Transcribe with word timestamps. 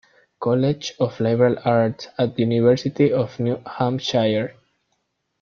College 0.39 0.93
of 0.99 1.19
Liberal 1.19 1.57
Arts 1.63 2.07
at 2.17 2.39
University 2.39 3.13
of 3.13 3.39
New 3.39 3.61
Hampshire. 3.67 4.55